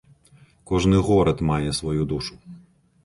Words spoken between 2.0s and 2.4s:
душу.